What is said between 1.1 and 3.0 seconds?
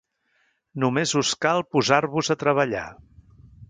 us cal posar-vos a treballar.